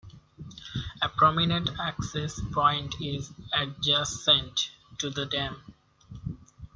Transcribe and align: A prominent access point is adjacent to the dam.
A 1.03 1.09
prominent 1.09 1.69
access 1.79 2.41
point 2.51 2.95
is 2.99 3.31
adjacent 3.53 4.71
to 4.97 5.11
the 5.11 5.27
dam. 5.27 5.61